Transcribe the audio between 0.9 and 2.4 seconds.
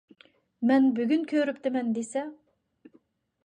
بۈگۈن كۆرۈپتىمەن دېسە.